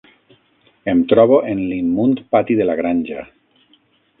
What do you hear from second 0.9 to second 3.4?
Em trobo en l'immund pati de la granja